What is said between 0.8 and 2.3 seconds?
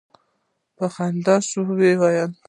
خندا شو ویل یې.